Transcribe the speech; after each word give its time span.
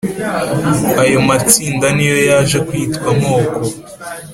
Ayo 1.03 1.19
matsinda 1.27 1.87
ni 1.95 2.05
yo 2.11 2.17
yaje 2.29 2.57
kwitwa 2.67 3.07
amoko 3.13 3.59